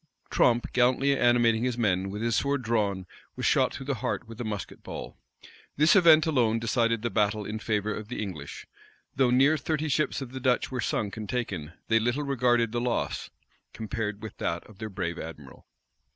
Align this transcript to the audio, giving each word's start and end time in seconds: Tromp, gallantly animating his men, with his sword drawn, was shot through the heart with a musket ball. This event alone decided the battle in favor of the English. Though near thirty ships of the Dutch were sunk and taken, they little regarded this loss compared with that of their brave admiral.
Tromp, 0.31 0.65
gallantly 0.73 1.15
animating 1.15 1.63
his 1.63 1.77
men, 1.77 2.09
with 2.09 2.23
his 2.23 2.35
sword 2.35 2.63
drawn, 2.63 3.05
was 3.35 3.45
shot 3.45 3.71
through 3.71 3.85
the 3.85 3.93
heart 4.01 4.27
with 4.27 4.41
a 4.41 4.43
musket 4.43 4.81
ball. 4.81 5.15
This 5.77 5.95
event 5.95 6.25
alone 6.25 6.57
decided 6.57 7.03
the 7.03 7.11
battle 7.11 7.45
in 7.45 7.59
favor 7.59 7.93
of 7.93 8.07
the 8.07 8.19
English. 8.19 8.65
Though 9.15 9.29
near 9.29 9.57
thirty 9.57 9.89
ships 9.89 10.19
of 10.19 10.31
the 10.31 10.39
Dutch 10.39 10.71
were 10.71 10.81
sunk 10.81 11.17
and 11.17 11.29
taken, 11.29 11.73
they 11.87 11.99
little 11.99 12.23
regarded 12.23 12.71
this 12.71 12.81
loss 12.81 13.29
compared 13.73 14.23
with 14.23 14.35
that 14.39 14.63
of 14.65 14.79
their 14.79 14.89
brave 14.89 15.19
admiral. 15.19 15.67